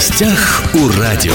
гостях 0.00 0.62
у 0.72 0.98
радио. 0.98 1.34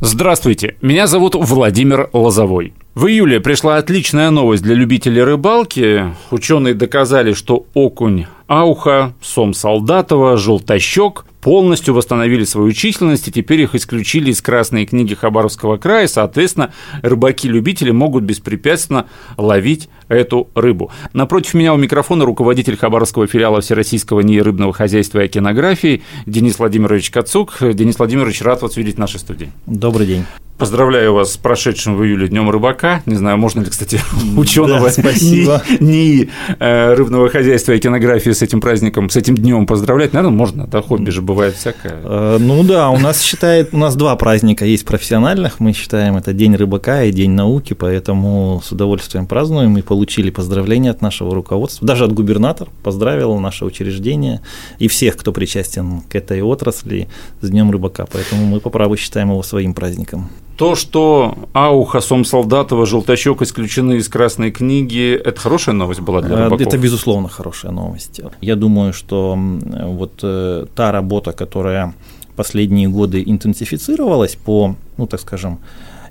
Здравствуйте, 0.00 0.74
меня 0.82 1.06
зовут 1.06 1.36
Владимир 1.36 2.10
Лозовой. 2.12 2.74
В 2.96 3.06
июле 3.06 3.38
пришла 3.38 3.76
отличная 3.76 4.30
новость 4.30 4.64
для 4.64 4.74
любителей 4.74 5.22
рыбалки. 5.22 6.12
Ученые 6.32 6.74
доказали, 6.74 7.34
что 7.34 7.66
окунь 7.72 8.26
ауха, 8.48 9.12
сом 9.22 9.54
солдатова, 9.54 10.36
желтощек 10.36 11.24
полностью 11.48 11.94
восстановили 11.94 12.44
свою 12.44 12.72
численность, 12.72 13.26
и 13.28 13.32
теперь 13.32 13.62
их 13.62 13.74
исключили 13.74 14.32
из 14.32 14.42
Красной 14.42 14.84
книги 14.84 15.14
Хабаровского 15.14 15.78
края, 15.78 16.06
соответственно, 16.06 16.74
рыбаки-любители 17.00 17.90
могут 17.90 18.24
беспрепятственно 18.24 19.06
ловить 19.38 19.88
эту 20.08 20.50
рыбу. 20.54 20.92
Напротив 21.14 21.54
меня 21.54 21.72
у 21.72 21.78
микрофона 21.78 22.26
руководитель 22.26 22.76
Хабаровского 22.76 23.26
филиала 23.26 23.62
Всероссийского 23.62 24.20
НИИ 24.20 24.40
рыбного 24.40 24.74
хозяйства 24.74 25.20
и 25.20 25.24
океанографии 25.24 26.02
Денис 26.26 26.58
Владимирович 26.58 27.10
Кацук. 27.10 27.56
Денис 27.62 27.98
Владимирович, 27.98 28.42
рад 28.42 28.60
вас 28.60 28.76
видеть 28.76 28.96
в 28.96 28.98
нашей 28.98 29.18
студии. 29.18 29.50
Добрый 29.64 30.06
день. 30.06 30.26
Поздравляю 30.58 31.14
вас 31.14 31.34
с 31.34 31.36
прошедшим 31.36 31.96
в 31.96 32.04
июле 32.04 32.26
Днем 32.26 32.50
рыбака. 32.50 33.00
Не 33.06 33.14
знаю, 33.14 33.38
можно 33.38 33.60
ли, 33.60 33.70
кстати, 33.70 34.00
ученого 34.36 34.90
да, 34.90 35.12
не, 35.12 35.46
не 35.78 36.30
э, 36.58 36.94
рыбного 36.94 37.28
хозяйства 37.28 37.74
и 37.74 37.78
кинографии 37.78 38.30
с 38.30 38.42
этим 38.42 38.60
праздником, 38.60 39.08
с 39.08 39.14
этим 39.14 39.36
днем 39.36 39.66
поздравлять. 39.66 40.12
Наверное, 40.12 40.36
можно, 40.36 40.66
да, 40.66 40.82
хобби 40.82 41.10
же 41.10 41.22
бывает 41.22 41.54
всякое. 41.54 42.00
Э, 42.02 42.38
ну 42.40 42.64
да, 42.64 42.90
у 42.90 42.98
нас 42.98 43.22
считает, 43.22 43.68
у 43.72 43.78
нас 43.78 43.94
два 43.94 44.16
праздника 44.16 44.64
есть 44.64 44.84
профессиональных. 44.84 45.60
Мы 45.60 45.72
считаем 45.72 46.16
это 46.16 46.32
День 46.32 46.56
рыбака 46.56 47.04
и 47.04 47.12
День 47.12 47.30
науки, 47.30 47.74
поэтому 47.74 48.60
с 48.64 48.72
удовольствием 48.72 49.28
празднуем 49.28 49.78
и 49.78 49.82
получили 49.82 50.30
поздравления 50.30 50.90
от 50.90 51.02
нашего 51.02 51.36
руководства, 51.36 51.86
даже 51.86 52.04
от 52.04 52.12
губернатора. 52.12 52.68
Поздравил 52.82 53.38
наше 53.38 53.64
учреждение 53.64 54.40
и 54.80 54.88
всех, 54.88 55.16
кто 55.16 55.30
причастен 55.30 56.00
к 56.00 56.16
этой 56.16 56.42
отрасли 56.42 57.06
с 57.42 57.48
Днем 57.48 57.70
рыбака. 57.70 58.06
Поэтому 58.12 58.44
мы 58.44 58.58
по 58.58 58.70
праву 58.70 58.96
считаем 58.96 59.30
его 59.30 59.44
своим 59.44 59.72
праздником. 59.72 60.28
То, 60.58 60.74
что 60.74 61.38
Ауха, 61.52 62.00
Солдатова, 62.00 62.84
Желтощек 62.84 63.42
исключены 63.42 63.98
из 63.98 64.08
Красной 64.08 64.50
книги, 64.50 65.14
это 65.14 65.40
хорошая 65.40 65.76
новость 65.76 66.00
была 66.00 66.20
для 66.20 66.36
рыбаков? 66.36 66.66
Это, 66.66 66.76
безусловно, 66.76 67.28
хорошая 67.28 67.70
новость. 67.70 68.20
Я 68.40 68.56
думаю, 68.56 68.92
что 68.92 69.38
вот 69.38 70.18
э, 70.24 70.66
та 70.74 70.90
работа, 70.90 71.30
которая 71.30 71.94
последние 72.34 72.88
годы 72.88 73.22
интенсифицировалась 73.24 74.34
по, 74.34 74.74
ну, 74.96 75.06
так 75.06 75.20
скажем, 75.20 75.60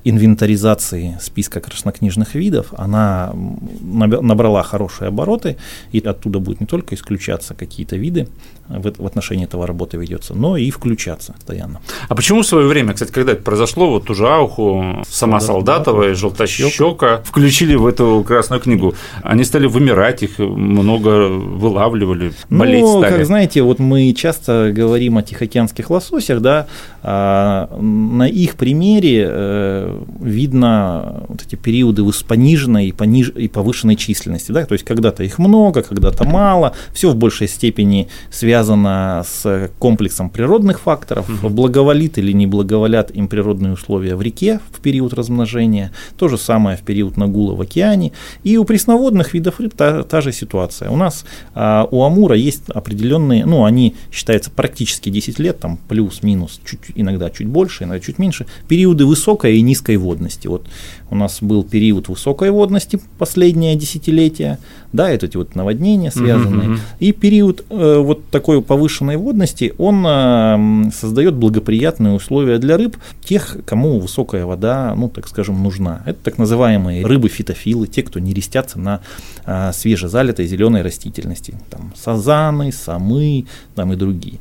инвентаризации 0.05 1.17
списка 1.19 1.59
краснокнижных 1.59 2.35
видов, 2.35 2.67
она 2.77 3.33
набрала 3.81 4.63
хорошие 4.63 5.09
обороты, 5.09 5.57
и 5.91 5.99
оттуда 5.99 6.39
будут 6.39 6.61
не 6.61 6.67
только 6.67 6.95
исключаться 6.95 7.53
какие-то 7.53 7.97
виды, 7.97 8.29
в, 8.69 9.05
отношении 9.05 9.45
этого 9.45 9.65
работа 9.65 9.97
ведется, 9.97 10.33
но 10.33 10.57
и 10.57 10.69
включаться 10.69 11.33
постоянно. 11.33 11.81
А 12.09 12.15
почему 12.15 12.41
в 12.41 12.45
свое 12.45 12.67
время, 12.67 12.93
кстати, 12.93 13.11
когда 13.11 13.31
это 13.31 13.41
произошло, 13.41 13.89
вот 13.89 14.05
ту 14.05 14.13
же 14.13 14.27
Ауху, 14.27 15.03
сама 15.09 15.39
Солдатова 15.39 16.09
и 16.09 16.13
Желтощека 16.13 17.23
включили 17.25 17.75
в 17.75 17.87
эту 17.87 18.23
красную 18.27 18.61
книгу? 18.61 18.93
Они 19.23 19.43
стали 19.43 19.67
вымирать, 19.67 20.23
их 20.23 20.39
много 20.39 21.29
вылавливали, 21.29 22.33
болеть 22.49 22.81
ну, 22.81 22.99
стали. 22.99 23.13
как 23.13 23.25
знаете, 23.25 23.61
вот 23.61 23.79
мы 23.79 24.13
часто 24.13 24.71
говорим 24.73 25.17
о 25.17 25.23
тихоокеанских 25.23 25.89
лососях, 25.89 26.41
да, 26.41 26.67
а 27.03 27.69
на 27.79 28.27
их 28.27 28.55
примере 28.55 29.27
э, 29.29 30.01
видно 30.19 31.23
вот 31.27 31.41
эти 31.41 31.55
периоды 31.55 32.03
пониженной 32.27 32.87
и, 32.87 32.91
пониж... 32.91 33.29
и 33.29 33.47
повышенной 33.47 33.95
численности, 33.95 34.51
да, 34.51 34.65
то 34.65 34.73
есть 34.73 34.83
когда-то 34.83 35.23
их 35.23 35.39
много, 35.39 35.83
когда-то 35.83 36.25
мало, 36.25 36.73
все 36.93 37.09
в 37.11 37.15
большей 37.15 37.47
степени 37.47 38.09
связано 38.29 38.56
связано 38.57 39.23
с 39.23 39.69
комплексом 39.77 40.29
природных 40.31 40.79
факторов, 40.79 41.29
угу. 41.29 41.49
благоволит 41.49 42.17
или 42.17 42.31
не 42.31 42.47
благоволят 42.47 43.11
им 43.11 43.27
природные 43.27 43.73
условия 43.73 44.15
в 44.15 44.21
реке 44.21 44.59
в 44.71 44.79
период 44.79 45.13
размножения, 45.13 45.91
то 46.17 46.27
же 46.27 46.37
самое 46.39 46.75
в 46.75 46.81
период 46.81 47.17
нагула 47.17 47.53
в 47.53 47.61
океане, 47.61 48.13
и 48.43 48.57
у 48.57 48.63
пресноводных 48.63 49.35
видов 49.35 49.59
рыб 49.59 49.73
та, 49.75 50.01
та 50.03 50.21
же 50.21 50.31
ситуация. 50.31 50.89
У 50.89 50.95
нас 50.97 51.25
а, 51.53 51.87
у 51.91 52.03
Амура 52.03 52.35
есть 52.35 52.63
определенные, 52.69 53.45
ну, 53.45 53.63
они 53.63 53.95
считаются 54.11 54.49
практически 54.49 55.09
10 55.09 55.39
лет, 55.39 55.59
там 55.59 55.77
плюс-минус, 55.87 56.59
чуть, 56.65 56.79
иногда 56.95 57.29
чуть 57.29 57.47
больше, 57.47 57.83
иногда 57.83 57.99
чуть 57.99 58.17
меньше, 58.17 58.47
периоды 58.67 59.05
высокой 59.05 59.57
и 59.57 59.61
низкой 59.61 59.97
водности. 59.97 60.47
Вот 60.47 60.65
у 61.11 61.15
нас 61.15 61.37
был 61.41 61.63
период 61.63 62.07
высокой 62.09 62.49
водности 62.49 62.99
последнее 63.19 63.75
десятилетие, 63.75 64.57
да, 64.93 65.09
это 65.09 65.27
эти 65.27 65.37
вот 65.37 65.55
наводнения 65.55 66.11
связанные, 66.11 66.69
uh-huh, 66.69 66.79
и 66.99 67.11
период 67.11 67.63
э, 67.69 67.97
вот 67.99 68.25
такой 68.29 68.46
повышенной 68.61 69.17
водности, 69.17 69.73
он 69.77 70.05
э, 70.05 70.91
создает 70.91 71.35
благоприятные 71.35 72.13
условия 72.13 72.57
для 72.57 72.77
рыб, 72.77 72.97
тех, 73.23 73.57
кому 73.65 73.99
высокая 73.99 74.45
вода, 74.45 74.93
ну, 74.95 75.09
так 75.09 75.27
скажем, 75.27 75.61
нужна. 75.61 76.01
Это 76.05 76.19
так 76.23 76.37
называемые 76.37 77.05
рыбы-фитофилы, 77.05 77.87
те, 77.87 78.03
кто 78.03 78.19
не 78.19 78.33
рестятся 78.33 78.79
на 78.79 79.01
э, 79.45 79.71
свежезалитой 79.73 80.47
зеленой 80.47 80.81
растительности, 80.81 81.55
там, 81.69 81.93
сазаны, 81.95 82.71
самы, 82.71 83.45
там 83.75 83.93
и 83.93 83.95
другие. 83.95 84.39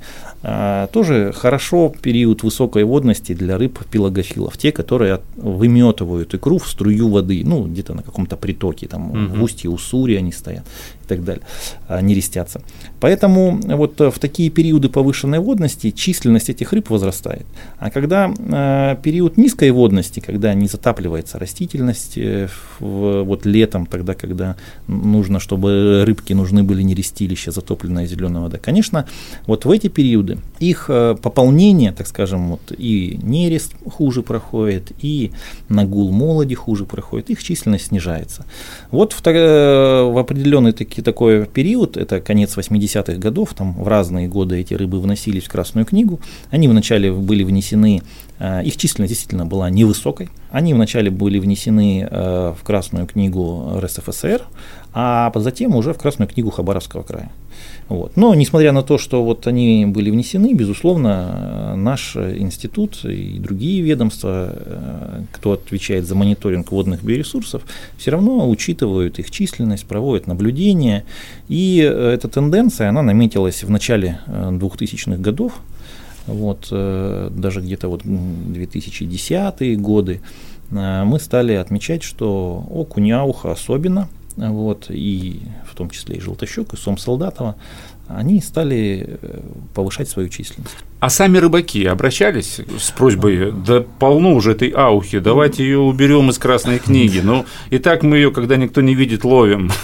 А, 0.48 0.86
тоже 0.86 1.32
хорошо 1.34 1.92
период 2.00 2.44
высокой 2.44 2.84
водности 2.84 3.34
для 3.34 3.58
рыб 3.58 3.80
пелагофилов, 3.90 4.56
те, 4.56 4.70
которые 4.70 5.20
выметывают 5.34 6.34
икру 6.34 6.58
в 6.58 6.68
струю 6.68 7.08
воды, 7.08 7.42
ну, 7.44 7.64
где-то 7.64 7.94
на 7.94 8.02
каком-то 8.02 8.36
притоке, 8.36 8.86
там, 8.86 9.10
угу. 9.10 9.38
в 9.38 9.42
устье 9.42 9.68
Уссури 9.68 10.14
они 10.14 10.30
стоят 10.30 10.64
и 11.02 11.08
так 11.08 11.24
далее, 11.24 11.42
не 12.00 12.14
рестятся. 12.14 12.62
Поэтому 13.00 13.60
вот 13.60 14.00
э, 14.00 14.10
в 14.10 14.20
такие 14.20 14.50
периоды 14.50 14.88
повышенной 14.88 15.40
водности 15.40 15.90
численность 15.90 16.48
этих 16.48 16.72
рыб 16.72 16.90
возрастает. 16.90 17.46
А 17.78 17.90
когда 17.90 18.32
э, 18.38 18.96
период 19.02 19.36
низкой 19.36 19.72
водности, 19.72 20.20
когда 20.20 20.54
не 20.54 20.68
затапливается 20.68 21.40
растительность, 21.40 22.18
э, 22.18 22.48
вот 22.78 23.46
летом, 23.46 23.86
тогда, 23.86 24.14
когда 24.14 24.54
нужно, 24.86 25.40
чтобы 25.40 26.04
рыбки 26.06 26.32
нужны 26.34 26.62
были 26.62 26.82
не 26.82 26.94
рестилища, 26.94 27.50
затопленная 27.50 28.06
зеленая 28.06 28.42
вода, 28.42 28.58
конечно, 28.58 29.08
вот 29.46 29.64
в 29.64 29.70
эти 29.70 29.88
периоды 29.88 30.35
их 30.58 30.86
э, 30.88 31.16
пополнение, 31.20 31.92
так 31.92 32.06
скажем, 32.06 32.50
вот 32.52 32.72
и 32.76 33.18
нерест 33.22 33.74
хуже 33.90 34.22
проходит, 34.22 34.92
и 35.00 35.32
нагул 35.68 36.12
молоди 36.12 36.54
хуже 36.54 36.84
проходит, 36.84 37.30
их 37.30 37.42
численность 37.42 37.86
снижается. 37.86 38.44
Вот 38.90 39.12
в, 39.12 39.26
э, 39.26 40.02
в 40.02 40.18
определенный 40.18 40.72
таки, 40.72 41.02
такой 41.02 41.46
период, 41.46 41.96
это 41.96 42.20
конец 42.20 42.56
80-х 42.56 43.18
годов, 43.18 43.54
там 43.54 43.74
в 43.74 43.88
разные 43.88 44.28
годы 44.28 44.58
эти 44.58 44.74
рыбы 44.74 45.00
вносились 45.00 45.44
в 45.44 45.50
Красную 45.50 45.84
книгу, 45.84 46.20
они 46.50 46.68
вначале 46.68 47.12
были 47.12 47.44
внесены 47.44 48.02
Э, 48.38 48.62
их 48.62 48.76
численность 48.76 49.12
действительно 49.12 49.46
была 49.46 49.70
невысокой. 49.70 50.28
Они 50.50 50.74
вначале 50.74 51.10
были 51.10 51.38
внесены 51.38 52.06
в 52.10 52.58
Красную 52.62 53.06
книгу 53.06 53.78
РСФСР, 53.80 54.42
а 54.92 55.32
затем 55.34 55.74
уже 55.74 55.94
в 55.94 55.98
Красную 55.98 56.28
книгу 56.28 56.50
Хабаровского 56.50 57.02
края. 57.02 57.30
Вот. 57.88 58.16
Но 58.16 58.34
несмотря 58.34 58.72
на 58.72 58.82
то, 58.82 58.98
что 58.98 59.22
вот 59.22 59.46
они 59.46 59.86
были 59.86 60.10
внесены, 60.10 60.54
безусловно, 60.54 61.74
наш 61.76 62.16
институт 62.16 63.04
и 63.04 63.38
другие 63.38 63.80
ведомства, 63.82 64.52
э, 64.54 65.22
кто 65.32 65.52
отвечает 65.52 66.06
за 66.06 66.14
мониторинг 66.14 66.72
водных 66.72 67.04
биоресурсов, 67.04 67.62
все 67.96 68.10
равно 68.10 68.48
учитывают 68.50 69.18
их 69.18 69.30
численность, 69.30 69.86
проводят 69.86 70.26
наблюдения. 70.26 71.04
И 71.48 71.76
эта 71.76 72.28
тенденция, 72.28 72.88
она 72.88 73.02
наметилась 73.02 73.62
в 73.62 73.70
начале 73.70 74.20
2000-х 74.26 75.18
годов, 75.18 75.52
вот, 76.26 76.68
э, 76.70 77.30
даже 77.30 77.60
где-то 77.60 77.88
вот 77.88 78.02
2010-е 78.02 79.76
годы, 79.76 80.20
э, 80.70 81.04
мы 81.04 81.20
стали 81.20 81.52
отмечать, 81.52 82.02
что 82.02 82.66
окуняуха 82.70 83.52
особенно, 83.52 84.08
вот, 84.36 84.86
и 84.90 85.42
в 85.64 85.74
том 85.74 85.90
числе 85.90 86.16
и 86.16 86.20
желтощек, 86.20 86.72
и 86.72 86.76
сом 86.76 86.98
солдатова, 86.98 87.56
они 88.08 88.40
стали 88.40 89.18
э, 89.22 89.40
повышать 89.74 90.08
свою 90.08 90.28
численность. 90.28 90.76
А 90.98 91.10
сами 91.10 91.36
рыбаки 91.36 91.84
обращались 91.84 92.60
с 92.78 92.90
просьбой, 92.90 93.52
да 93.52 93.84
полно 93.98 94.32
уже 94.34 94.52
этой 94.52 94.72
аухи, 94.74 95.18
давайте 95.18 95.62
ее 95.62 95.78
уберем 95.78 96.30
из 96.30 96.38
красной 96.38 96.78
книги. 96.78 97.20
Ну, 97.22 97.44
и 97.68 97.78
так 97.78 98.02
мы 98.02 98.16
ее, 98.16 98.30
когда 98.30 98.56
никто 98.56 98.80
не 98.80 98.94
видит, 98.94 99.24
ловим. 99.24 99.70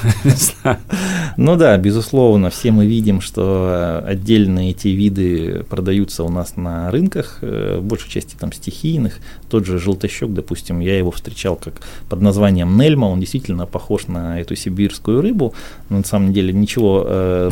Ну 1.39 1.57
да, 1.57 1.79
безусловно, 1.79 2.51
все 2.51 2.73
мы 2.73 2.85
видим, 2.85 3.23
что 3.23 4.05
отдельные 4.07 4.73
эти 4.73 4.89
виды 4.89 5.65
продаются 5.69 6.25
у 6.25 6.29
нас 6.29 6.57
на 6.57 6.91
рынках, 6.91 7.39
э, 7.41 7.79
в 7.81 7.85
большей 7.85 8.11
части 8.11 8.37
там 8.39 8.53
стихийных. 8.53 9.19
Тот 9.49 9.65
же 9.65 9.79
желтощек, 9.79 10.29
допустим, 10.31 10.81
я 10.81 10.99
его 10.99 11.11
встречал 11.11 11.57
как 11.57 11.81
под 12.11 12.21
названием 12.21 12.77
Нельма, 12.77 13.07
он 13.07 13.21
действительно 13.21 13.65
похож 13.65 14.09
на 14.09 14.41
эту 14.41 14.57
сибирскую 14.57 15.23
рыбу, 15.23 15.55
но 15.89 15.99
на 15.99 16.05
самом 16.05 16.35
деле 16.35 16.53
ничего 16.53 17.03
э, 17.07 17.51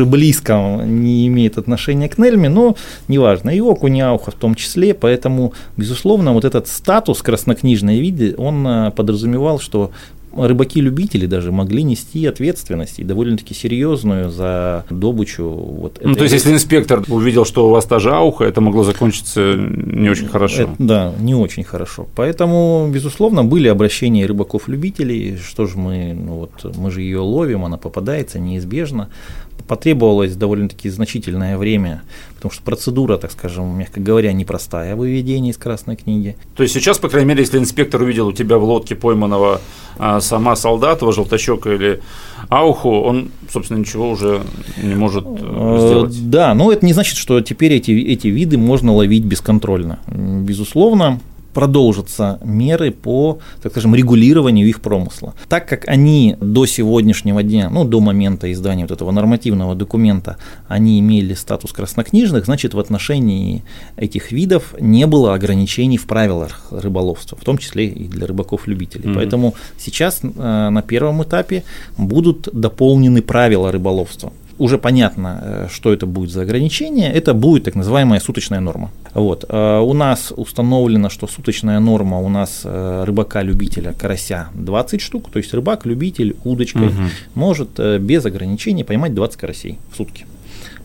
даже 0.00 0.10
близко 0.10 0.80
не 0.84 1.26
имеет 1.26 1.58
отношения 1.58 2.08
к 2.08 2.18
Нельме, 2.18 2.48
но 2.48 2.76
неважно, 3.08 3.50
и 3.50 3.60
окуняуха 3.60 4.30
в 4.30 4.34
том 4.34 4.54
числе, 4.54 4.94
поэтому, 4.94 5.52
безусловно, 5.76 6.32
вот 6.32 6.44
этот 6.44 6.68
статус 6.68 7.22
краснокнижной 7.22 8.00
виды, 8.00 8.34
он 8.38 8.66
э, 8.66 8.90
подразумевал, 8.92 9.60
что 9.60 9.90
рыбаки-любители 10.32 11.26
даже 11.26 11.50
могли 11.52 11.82
нести 11.82 12.24
ответственность 12.26 13.00
и 13.00 13.04
довольно-таки 13.04 13.54
серьезную 13.54 14.30
за 14.30 14.84
добычу. 14.90 15.44
Вот 15.44 15.98
ну, 16.02 16.14
то 16.14 16.22
есть, 16.22 16.34
если 16.34 16.52
инспектор 16.52 17.02
увидел, 17.08 17.44
что 17.44 17.66
у 17.66 17.70
вас 17.70 17.84
та 17.84 17.98
же 17.98 18.10
ауха, 18.10 18.44
это 18.44 18.60
могло 18.60 18.84
закончиться 18.84 19.54
не 19.56 20.08
очень 20.08 20.28
хорошо. 20.28 20.62
Это, 20.62 20.74
да, 20.78 21.12
не 21.18 21.34
очень 21.34 21.64
хорошо. 21.64 22.06
Поэтому, 22.14 22.88
безусловно, 22.92 23.44
были 23.44 23.68
обращения 23.68 24.24
рыбаков-любителей, 24.26 25.36
что 25.36 25.66
же 25.66 25.76
мы, 25.76 26.14
ну 26.14 26.34
вот, 26.34 26.76
мы 26.76 26.90
же 26.90 27.02
ее 27.02 27.18
ловим, 27.18 27.64
она 27.64 27.76
попадается 27.76 28.38
неизбежно 28.38 29.08
потребовалось 29.66 30.36
довольно-таки 30.36 30.88
значительное 30.90 31.56
время, 31.58 32.02
потому 32.36 32.52
что 32.52 32.62
процедура, 32.62 33.16
так 33.16 33.32
скажем, 33.32 33.78
мягко 33.78 34.00
говоря, 34.00 34.32
непростая 34.32 34.96
выведение 34.96 35.52
из 35.52 35.56
Красной 35.56 35.96
книги. 35.96 36.36
То 36.56 36.62
есть 36.62 36.74
сейчас, 36.74 36.98
по 36.98 37.08
крайней 37.08 37.28
мере, 37.28 37.40
если 37.42 37.58
инспектор 37.58 38.00
увидел 38.02 38.28
у 38.28 38.32
тебя 38.32 38.58
в 38.58 38.64
лодке 38.64 38.94
пойманного 38.94 39.60
а, 39.98 40.20
сама 40.20 40.56
Солдатова, 40.56 41.12
Желтощека 41.12 41.72
или 41.72 42.00
Ауху, 42.48 43.00
он, 43.00 43.30
собственно, 43.52 43.78
ничего 43.78 44.10
уже 44.10 44.42
не 44.82 44.94
может 44.94 45.24
э, 45.24 45.28
э, 45.30 45.86
сделать. 45.86 46.30
Да, 46.30 46.54
но 46.54 46.72
это 46.72 46.86
не 46.86 46.92
значит, 46.92 47.16
что 47.16 47.40
теперь 47.40 47.74
эти, 47.74 47.90
эти 47.90 48.28
виды 48.28 48.58
можно 48.58 48.94
ловить 48.94 49.24
бесконтрольно. 49.24 49.98
Безусловно, 50.08 51.20
продолжатся 51.52 52.38
меры 52.44 52.90
по, 52.90 53.38
так 53.62 53.72
скажем, 53.72 53.94
регулированию 53.94 54.68
их 54.68 54.80
промысла. 54.80 55.34
Так 55.48 55.68
как 55.68 55.88
они 55.88 56.36
до 56.40 56.66
сегодняшнего 56.66 57.42
дня, 57.42 57.70
ну, 57.70 57.84
до 57.84 58.00
момента 58.00 58.50
издания 58.52 58.84
вот 58.84 58.90
этого 58.90 59.10
нормативного 59.10 59.74
документа, 59.74 60.36
они 60.68 61.00
имели 61.00 61.34
статус 61.34 61.72
краснокнижных, 61.72 62.44
значит, 62.44 62.74
в 62.74 62.78
отношении 62.78 63.62
этих 63.96 64.32
видов 64.32 64.74
не 64.80 65.06
было 65.06 65.34
ограничений 65.34 65.98
в 65.98 66.06
правилах 66.06 66.66
рыболовства, 66.70 67.36
в 67.40 67.44
том 67.44 67.58
числе 67.58 67.86
и 67.86 68.08
для 68.08 68.26
рыбаков-любителей. 68.26 69.10
Mm-hmm. 69.10 69.14
Поэтому 69.14 69.54
сейчас 69.78 70.20
э, 70.22 70.68
на 70.70 70.82
первом 70.82 71.22
этапе 71.22 71.64
будут 71.96 72.48
дополнены 72.52 73.22
правила 73.22 73.72
рыболовства 73.72 74.32
уже 74.60 74.76
понятно, 74.76 75.40
э, 75.42 75.68
что 75.70 75.90
это 75.92 76.06
будет 76.06 76.30
за 76.30 76.42
ограничение, 76.42 77.10
это 77.10 77.32
будет 77.34 77.64
так 77.64 77.74
называемая 77.74 78.20
суточная 78.20 78.60
норма. 78.60 78.90
Вот. 79.14 79.44
Э, 79.48 79.80
у 79.80 79.94
нас 79.94 80.32
установлено, 80.36 81.08
что 81.08 81.26
суточная 81.26 81.80
норма 81.80 82.18
у 82.18 82.28
нас 82.28 82.60
э, 82.64 83.04
рыбака-любителя 83.06 83.94
карася 83.98 84.48
20 84.54 85.00
штук, 85.00 85.30
то 85.32 85.38
есть 85.38 85.54
рыбак-любитель 85.54 86.36
удочкой 86.44 86.88
угу. 86.88 87.02
может 87.34 87.80
без 88.00 88.26
ограничений 88.26 88.84
поймать 88.84 89.14
20 89.14 89.40
карасей 89.40 89.78
в 89.92 89.96
сутки. 89.96 90.26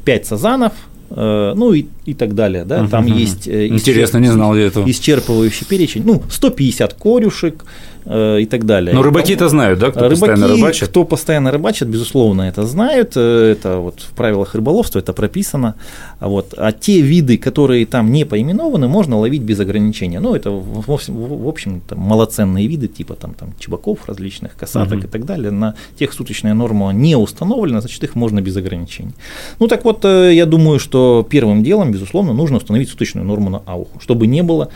5 0.05 0.25
сазанов, 0.25 0.73
ну 1.09 1.73
и, 1.73 1.85
и 2.05 2.13
так 2.13 2.33
далее, 2.35 2.65
да, 2.65 2.87
там 2.87 3.05
угу. 3.05 3.13
есть 3.13 3.47
интересно, 3.47 4.17
исчерп... 4.17 4.21
не 4.21 4.31
знал 4.31 4.55
я 4.55 4.65
этого, 4.65 4.87
исчерпывающий 4.87 5.67
перечень, 5.67 6.03
ну 6.05 6.23
150 6.29 6.93
корюшек, 6.93 7.63
Э, 8.07 8.39
и 8.39 8.45
так 8.45 8.65
далее. 8.65 8.93
Но 8.93 9.01
рыбаки 9.01 9.33
это 9.33 9.49
знают, 9.49 9.79
да, 9.79 9.89
кто 9.89 10.01
рыбаки, 10.01 10.19
постоянно 10.19 10.47
рыбачит? 10.47 10.89
Кто 10.89 11.05
постоянно 11.05 11.51
рыбачит, 11.51 11.87
безусловно, 11.87 12.43
это 12.43 12.63
знают, 12.63 13.13
э, 13.15 13.51
это 13.51 13.77
вот 13.79 13.99
в 13.99 14.13
правилах 14.13 14.53
рыболовства 14.53 14.99
это 14.99 15.11
прописано. 15.11 15.73
Вот. 16.19 16.53
А 16.55 16.71
те 16.71 17.01
виды, 17.01 17.39
которые 17.39 17.87
там 17.87 18.11
не 18.11 18.23
поименованы, 18.23 18.87
можно 18.87 19.17
ловить 19.17 19.41
без 19.41 19.59
ограничения. 19.59 20.19
Ну, 20.19 20.35
это, 20.35 20.51
в 20.51 20.91
общем, 20.91 21.47
общем 21.47 21.81
малоценные 21.95 22.67
виды, 22.67 22.87
типа 22.87 23.15
там, 23.15 23.33
там 23.33 23.49
чебаков 23.59 23.97
различных, 24.07 24.55
касаток 24.55 24.99
угу. 24.99 25.07
и 25.07 25.09
так 25.09 25.25
далее. 25.25 25.49
На 25.49 25.73
тех 25.97 26.13
суточная 26.13 26.53
норма 26.53 26.93
не 26.93 27.15
установлена, 27.15 27.81
значит, 27.81 28.03
их 28.03 28.13
можно 28.15 28.39
без 28.39 28.55
ограничений. 28.55 29.13
Ну, 29.59 29.67
так 29.67 29.83
вот, 29.83 30.05
э, 30.05 30.31
я 30.35 30.45
думаю, 30.45 30.77
что 30.77 30.94
первым 31.29 31.63
делом, 31.63 31.91
безусловно, 31.91 32.33
нужно 32.33 32.57
установить 32.57 32.89
суточную 32.89 33.25
норму 33.25 33.49
на 33.49 33.61
ауху, 33.65 33.99
чтобы 33.99 34.27
не 34.27 34.43
было 34.43 34.69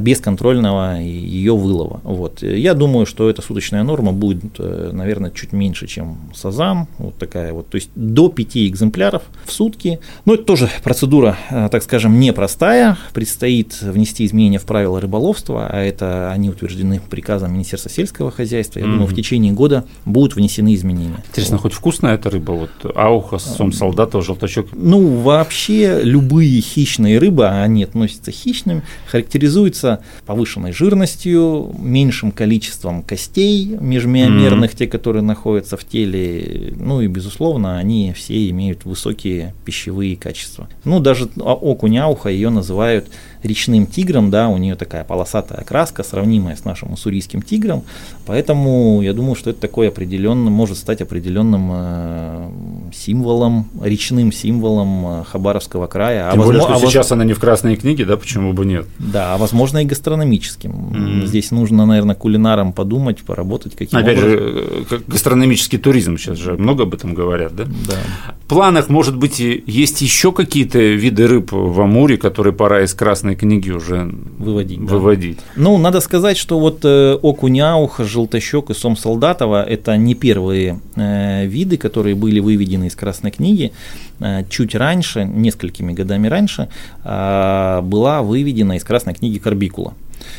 бесконтрольного 0.00 1.00
ее 1.00 1.56
вылова. 1.56 2.00
Вот. 2.04 2.42
Я 2.42 2.74
думаю, 2.74 3.06
что 3.06 3.28
эта 3.30 3.42
суточная 3.42 3.82
норма 3.82 4.12
будет, 4.12 4.58
э, 4.58 4.90
наверное, 4.92 5.30
чуть 5.30 5.52
меньше, 5.52 5.86
чем 5.86 6.18
сазан, 6.34 6.86
вот 6.98 7.16
такая 7.16 7.52
вот, 7.52 7.68
то 7.68 7.76
есть 7.76 7.90
до 7.94 8.28
5 8.28 8.68
экземпляров 8.68 9.22
в 9.44 9.52
сутки. 9.52 9.98
Но 10.24 10.34
это 10.34 10.44
тоже 10.44 10.70
процедура, 10.82 11.36
э, 11.50 11.68
так 11.70 11.82
скажем, 11.82 12.18
непростая. 12.20 12.96
Предстоит 13.12 13.80
внести 13.82 14.24
изменения 14.26 14.58
в 14.58 14.64
правила 14.64 15.00
рыболовства, 15.00 15.68
а 15.70 15.80
это 15.80 16.30
они 16.30 16.50
утверждены 16.50 17.00
приказом 17.10 17.52
Министерства 17.52 17.90
сельского 17.90 18.30
хозяйства. 18.30 18.78
Я 18.78 18.86
mm-hmm. 18.86 18.90
думаю, 18.90 19.06
в 19.06 19.14
течение 19.14 19.52
года 19.52 19.84
будут 20.04 20.36
внесены 20.36 20.74
изменения. 20.74 21.22
Интересно, 21.28 21.56
вот. 21.56 21.62
хоть 21.62 21.72
вкусная 21.72 22.14
эта 22.14 22.30
рыба, 22.30 22.52
вот 22.52 22.70
ауха, 22.94 23.38
сом 23.38 23.72
солдата, 23.72 24.20
желточок? 24.20 24.68
Ну, 24.72 25.22
вообще 25.22 25.53
любые 26.02 26.60
хищные 26.60 27.18
рыбы, 27.18 27.46
а 27.46 27.62
они 27.62 27.84
относятся 27.84 28.30
к 28.30 28.34
хищным, 28.34 28.82
характеризуются 29.06 30.00
повышенной 30.26 30.72
жирностью, 30.72 31.74
меньшим 31.78 32.32
количеством 32.32 33.02
костей 33.02 33.76
межмиомерных, 33.80 34.72
mm-hmm. 34.72 34.78
те, 34.78 34.86
которые 34.86 35.22
находятся 35.22 35.76
в 35.76 35.84
теле, 35.84 36.74
ну 36.78 37.00
и, 37.00 37.06
безусловно, 37.06 37.78
они 37.78 38.12
все 38.14 38.48
имеют 38.50 38.84
высокие 38.84 39.54
пищевые 39.64 40.16
качества. 40.16 40.68
Ну, 40.84 41.00
даже 41.00 41.28
окуняуха 41.36 42.28
ее 42.28 42.50
называют 42.50 43.08
речным 43.44 43.86
тигром, 43.86 44.30
да, 44.30 44.48
у 44.48 44.56
нее 44.56 44.74
такая 44.74 45.04
полосатая 45.04 45.60
окраска, 45.60 46.02
сравнимая 46.02 46.56
с 46.56 46.64
нашим 46.64 46.92
уссурийским 46.92 47.42
тигром, 47.42 47.84
поэтому 48.26 49.02
я 49.02 49.12
думаю, 49.12 49.34
что 49.34 49.50
это 49.50 49.60
такой 49.60 49.88
определенным, 49.88 50.52
может 50.52 50.78
стать 50.78 51.00
определенным 51.00 51.70
э, 51.72 52.50
символом, 52.94 53.68
речным 53.82 54.32
символом 54.32 55.06
э, 55.06 55.24
Хабаровского 55.24 55.86
края. 55.86 56.28
А 56.28 56.32
Тем 56.32 56.42
а 56.42 56.44
более, 56.44 56.60
возможно, 56.60 56.78
что 56.78 56.86
а 56.86 56.90
сейчас 56.90 57.10
а, 57.10 57.14
она 57.14 57.24
не 57.24 57.32
в 57.32 57.40
красной 57.40 57.76
книге, 57.76 58.04
да, 58.04 58.16
почему 58.16 58.52
бы 58.52 58.64
нет? 58.64 58.86
Да, 58.98 59.34
а 59.34 59.36
возможно 59.36 59.78
и 59.78 59.84
гастрономическим. 59.84 60.70
Mm-hmm. 60.70 61.26
Здесь 61.26 61.50
нужно, 61.50 61.86
наверное, 61.86 62.14
кулинарам 62.14 62.72
подумать, 62.72 63.18
поработать 63.22 63.76
каким 63.76 63.98
Опять 63.98 64.18
образом. 64.18 64.38
же, 64.38 64.66
э, 64.90 64.98
гастрономический 65.06 65.78
туризм, 65.78 66.16
сейчас 66.16 66.38
же 66.38 66.56
много 66.56 66.84
об 66.84 66.94
этом 66.94 67.14
говорят, 67.14 67.54
да? 67.54 67.64
Да. 67.64 68.34
Планах, 68.54 68.88
может 68.88 69.16
быть, 69.16 69.40
есть 69.40 70.00
еще 70.00 70.30
какие-то 70.30 70.78
виды 70.78 71.26
рыб 71.26 71.50
в 71.50 71.80
Амуре, 71.80 72.16
которые 72.16 72.52
пора 72.52 72.84
из 72.84 72.94
красной 72.94 73.34
книги 73.34 73.70
уже 73.70 74.08
выводить. 74.38 74.78
выводить. 74.78 75.38
Да. 75.38 75.42
Ну, 75.56 75.78
надо 75.78 76.00
сказать, 76.00 76.36
что 76.36 76.60
вот 76.60 76.84
э, 76.84 77.18
окуняух, 77.20 77.98
желтощек 77.98 78.70
и 78.70 78.74
сом 78.74 78.96
солдатова– 78.96 79.64
это 79.68 79.96
не 79.96 80.14
первые 80.14 80.80
э, 80.94 81.46
виды, 81.46 81.76
которые 81.76 82.14
были 82.14 82.38
выведены 82.38 82.86
из 82.86 82.94
красной 82.94 83.32
книги. 83.32 83.72
Э, 84.20 84.44
чуть 84.48 84.76
раньше, 84.76 85.24
несколькими 85.24 85.92
годами 85.92 86.28
раньше, 86.28 86.68
была 87.02 88.22
выведена 88.22 88.76
из 88.76 88.84
красной 88.84 89.14
книги 89.14 89.38
карбикула. 89.38 89.94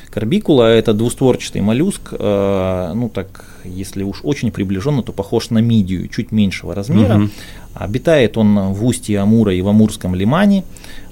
Карбикула– 0.10 0.64
это 0.76 0.94
двустворчатый 0.94 1.62
моллюск, 1.62 2.10
э, 2.12 2.92
ну 2.96 3.10
так, 3.10 3.46
если 3.64 4.04
уж 4.04 4.22
очень 4.24 4.52
приближенно, 4.52 5.04
то 5.04 5.12
похож 5.12 5.50
на 5.50 5.60
мидию, 5.60 6.08
чуть 6.08 6.32
меньшего 6.32 6.76
размера. 6.76 7.18
Угу. 7.18 7.30
Обитает 7.76 8.38
он 8.38 8.74
в 8.74 8.86
устье 8.86 9.20
Амура 9.20 9.54
и 9.54 9.62
в 9.62 9.68
Амурском 9.68 10.16
лимане. 10.16 10.64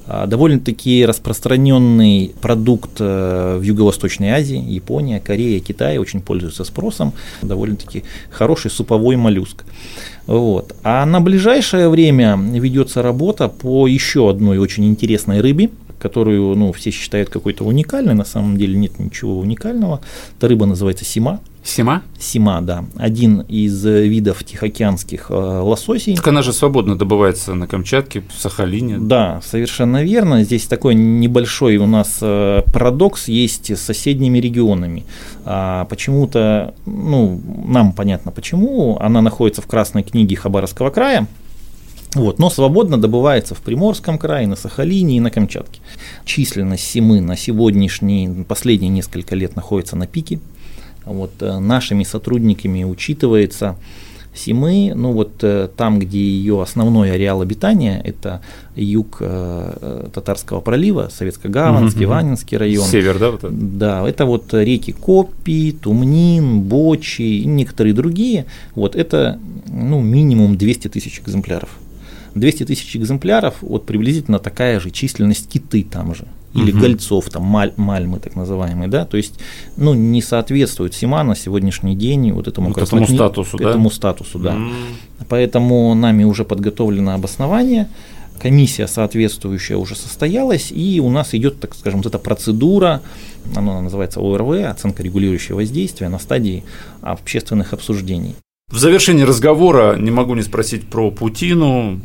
А, 0.06 0.28
довольно-таки 0.28 1.06
распространенный 1.06 2.36
продукт 2.42 2.98
э, 3.00 3.58
в 3.58 3.62
Юго-Восточной 3.62 4.32
Азии, 4.32 4.58
Япония, 4.58 5.22
Корея, 5.22 5.60
Китай 5.62 5.98
очень 5.98 6.22
пользуются 6.22 6.66
спросом. 6.66 7.14
Довольно-таки 7.42 8.04
хороший 8.30 8.70
суповой 8.70 9.16
моллюск. 9.16 9.64
Вот. 10.28 10.76
А 10.84 11.06
на 11.06 11.22
ближайшее 11.22 11.90
время 11.90 12.38
ведется 12.38 13.02
работа 13.02 13.48
по 13.48 13.88
еще 13.88 14.30
одной 14.30 14.58
очень 14.58 14.86
интересной 14.86 15.40
рыбе, 15.40 15.70
которую 16.04 16.56
ну, 16.56 16.74
все 16.74 16.92
считают 16.92 17.30
какой-то 17.30 17.64
уникальной, 17.64 18.14
на 18.14 18.26
самом 18.26 18.58
деле 18.58 18.78
нет 18.78 19.00
ничего 19.00 19.40
уникального. 19.40 20.02
Эта 20.38 20.50
рыба 20.50 20.66
называется 20.66 21.06
сима. 21.06 21.40
Сима? 21.64 22.02
Сима, 22.20 22.62
да. 22.62 22.84
Один 22.98 23.40
из 23.40 23.86
видов 23.86 24.44
тихоокеанских 24.44 25.28
э, 25.30 25.34
лососей. 25.34 26.18
Так 26.18 26.28
она 26.28 26.42
же 26.42 26.52
свободно 26.52 26.98
добывается 26.98 27.54
на 27.54 27.68
Камчатке, 27.68 28.22
в 28.22 28.38
Сахалине. 28.38 28.98
Да, 29.00 29.42
совершенно 29.46 30.04
верно. 30.04 30.44
Здесь 30.44 30.68
такой 30.68 30.94
небольшой 30.94 31.78
у 31.78 31.88
нас 31.88 32.18
э, 32.22 32.64
парадокс 32.74 33.30
есть 33.30 33.72
с 33.72 33.80
соседними 33.80 34.40
регионами. 34.40 35.06
А 35.46 35.86
почему-то, 35.86 36.74
ну, 36.86 37.40
нам 37.66 37.94
понятно 37.94 38.32
почему, 38.32 38.98
она 39.00 39.22
находится 39.22 39.62
в 39.62 39.68
Красной 39.68 40.04
книге 40.04 40.36
Хабаровского 40.36 40.90
края, 40.90 41.28
вот, 42.16 42.38
но 42.40 42.50
свободно 42.50 43.00
добывается 43.00 43.56
в 43.56 43.62
Приморском 43.62 44.18
крае, 44.18 44.48
на 44.48 44.56
Сахалине 44.56 45.18
и 45.18 45.20
на 45.20 45.32
Камчатке. 45.32 45.80
Численность 46.26 46.84
Симы 46.84 47.22
на 47.22 47.36
сегодняшние, 47.36 48.44
последние 48.44 48.90
несколько 48.90 49.36
лет 49.36 49.56
находится 49.56 49.96
на 49.96 50.06
пике. 50.06 50.40
Вот, 51.06 51.32
э, 51.42 51.60
нашими 51.60 52.04
сотрудниками 52.04 52.84
учитывается 52.84 53.78
Симы, 54.36 54.94
ну 54.96 55.12
вот 55.12 55.44
э, 55.44 55.70
там, 55.76 56.00
где 56.00 56.18
ее 56.18 56.62
основной 56.62 57.12
ареал 57.12 57.42
обитания, 57.42 58.02
это 58.04 58.42
юг 58.76 59.18
э, 59.20 60.08
Татарского 60.14 60.60
пролива, 60.60 61.10
Советско-Гаванский, 61.12 62.06
угу, 62.06 62.14
Ванинский 62.14 62.58
район. 62.58 62.86
Север, 62.88 63.20
да? 63.20 63.32
Вот 63.32 63.44
это? 63.44 63.50
Да, 63.52 64.10
это 64.10 64.26
вот 64.26 64.52
реки 64.54 64.92
Копи, 64.92 65.72
Тумнин, 65.72 66.62
Бочи 66.62 67.22
и 67.22 67.46
некоторые 67.46 67.94
другие. 67.94 68.46
Вот 68.74 68.96
это 68.96 69.40
ну, 69.68 70.02
минимум 70.02 70.58
200 70.58 70.88
тысяч 70.88 71.20
экземпляров. 71.20 71.70
200 72.36 72.66
тысяч 72.66 72.96
экземпляров, 72.96 73.56
вот 73.62 73.86
приблизительно 73.86 74.40
такая 74.40 74.80
же 74.80 74.92
численность 74.92 75.50
киты 75.50 75.84
там 75.84 76.16
же. 76.16 76.26
или 76.54 76.72
угу. 76.72 76.82
гольцов, 76.82 77.30
там, 77.30 77.44
маль, 77.44 77.74
мальмы 77.78 78.20
так 78.20 78.36
называемые, 78.36 78.88
да, 78.88 79.06
то 79.06 79.18
есть, 79.18 79.40
ну, 79.76 79.94
не 79.94 80.22
соответствует 80.22 80.94
Сима 80.94 81.24
на 81.24 81.36
сегодняшний 81.36 81.96
день 81.96 82.32
вот 82.32 82.48
этому, 82.48 82.70
вот 82.70 82.78
этому 82.78 83.08
статусу, 83.08 83.58
да? 83.58 83.70
этому 83.70 83.90
статусу, 83.90 84.40
да. 84.40 84.54
Mm. 84.54 84.72
Поэтому 85.30 85.94
нами 85.96 86.24
уже 86.24 86.46
подготовлено 86.46 87.14
обоснование, 87.14 87.88
комиссия 88.40 88.88
соответствующая 88.88 89.78
уже 89.78 89.96
состоялась, 89.96 90.72
и 90.72 91.00
у 91.00 91.10
нас 91.10 91.34
идет, 91.34 91.60
так 91.60 91.74
скажем, 91.76 92.02
вот 92.02 92.08
эта 92.08 92.20
процедура, 92.20 93.02
она 93.56 93.82
называется 93.82 94.20
ОРВ, 94.20 94.70
оценка 94.70 95.02
регулирующего 95.02 95.58
воздействия 95.58 96.10
на 96.10 96.20
стадии 96.20 96.64
общественных 97.02 97.74
обсуждений. 97.74 98.36
В 98.70 98.80
завершении 98.80 99.24
разговора 99.24 99.96
не 99.98 100.12
могу 100.12 100.36
не 100.36 100.42
спросить 100.42 100.88
про 100.88 101.12
Путину 101.12 102.02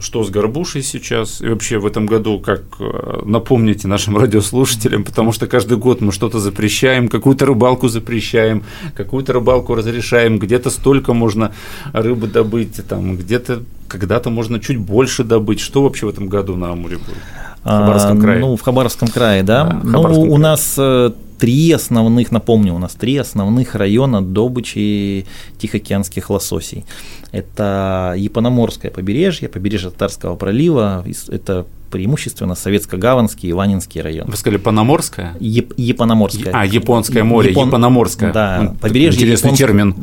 что 0.00 0.24
с 0.24 0.30
горбушей 0.30 0.82
сейчас, 0.82 1.40
и 1.40 1.48
вообще 1.48 1.78
в 1.78 1.86
этом 1.86 2.06
году, 2.06 2.38
как 2.38 2.62
э, 2.80 3.22
напомните 3.24 3.88
нашим 3.88 4.16
радиослушателям, 4.18 5.04
потому 5.04 5.32
что 5.32 5.46
каждый 5.46 5.78
год 5.78 6.00
мы 6.00 6.12
что-то 6.12 6.38
запрещаем, 6.38 7.08
какую-то 7.08 7.46
рыбалку 7.46 7.88
запрещаем, 7.88 8.62
какую-то 8.94 9.32
рыбалку 9.32 9.74
разрешаем, 9.74 10.38
где-то 10.38 10.70
столько 10.70 11.12
можно 11.12 11.52
рыбы 11.92 12.26
добыть, 12.26 12.80
там, 12.88 13.16
где-то 13.16 13.62
когда-то 13.88 14.30
можно 14.30 14.60
чуть 14.60 14.76
больше 14.78 15.24
добыть. 15.24 15.60
Что 15.60 15.82
вообще 15.82 16.06
в 16.06 16.10
этом 16.10 16.28
году 16.28 16.56
на 16.56 16.72
Амуре 16.72 16.98
будет? 16.98 17.16
В 17.64 17.68
Хабаровском 17.68 18.20
крае. 18.20 18.38
А, 18.38 18.40
ну, 18.40 18.56
в 18.56 18.62
Хабаровском 18.62 19.08
крае, 19.08 19.42
да. 19.42 19.64
да 19.64 19.80
ну, 19.82 20.00
у 20.00 20.02
крае. 20.02 20.38
нас 20.38 20.74
э, 20.78 21.10
три 21.38 21.72
основных, 21.72 22.32
напомню, 22.32 22.74
у 22.74 22.78
нас 22.78 22.94
три 22.94 23.16
основных 23.16 23.74
района 23.74 24.22
добычи 24.22 25.26
тихоокеанских 25.58 26.30
лососей. 26.30 26.84
Это 27.32 28.14
Япономорское 28.16 28.90
побережье, 28.90 29.48
побережье 29.48 29.90
Татарского 29.90 30.36
пролива, 30.36 31.04
это 31.28 31.66
преимущественно 31.90 32.52
Советско-Гаванский 32.54 33.48
и 33.48 33.52
Ванинский 33.52 34.00
район. 34.00 34.26
Вы 34.28 34.36
сказали 34.36 34.58
Панаморское? 34.58 35.34
Еп- 35.40 35.72
Япономорское. 35.76 36.52
А, 36.52 36.66
Японское 36.66 37.24
море, 37.24 37.50
Япон... 37.50 37.68
Япономорское. 37.68 38.32
Да, 38.32 38.74
побережье 38.80 39.22
Интересный 39.22 39.48
Японск... 39.48 39.58
термин. 39.58 39.94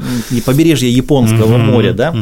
Побережье 0.46 0.89
Японского 0.89 1.58
моря, 1.58 1.94
да. 1.94 2.15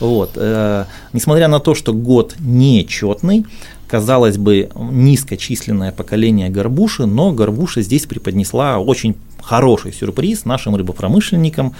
Вот. 0.00 0.32
Э, 0.36 0.84
несмотря 1.12 1.48
на 1.48 1.60
то, 1.60 1.74
что 1.74 1.92
год 1.94 2.34
нечетный, 2.38 3.46
казалось 3.88 4.38
бы, 4.38 4.68
низкочисленное 4.74 5.92
поколение 5.92 6.48
горбуши, 6.48 7.06
но 7.06 7.32
горбуша 7.32 7.82
здесь 7.82 8.06
преподнесла 8.06 8.78
очень 8.78 9.16
хороший 9.40 9.92
сюрприз 9.92 10.44
нашим 10.44 10.74
рыбопромышленникам, 10.74 11.74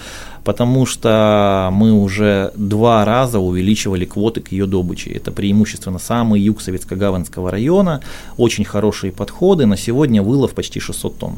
потому 0.45 0.85
что 0.85 1.69
мы 1.73 1.91
уже 1.91 2.51
два 2.55 3.03
раза 3.03 3.39
увеличивали 3.39 4.05
квоты 4.05 4.39
к 4.39 4.53
ее 4.53 4.65
добыче. 4.65 5.11
Это 5.11 5.31
преимущественно 5.31 5.99
самый 5.99 6.39
юг 6.39 6.61
Советско-Гаванского 6.61 7.51
района, 7.51 8.01
очень 8.37 8.63
хорошие 8.63 9.11
подходы, 9.11 9.65
на 9.65 9.75
сегодня 9.75 10.21
вылов 10.21 10.53
почти 10.53 10.79
600 10.79 11.17
тонн. 11.17 11.37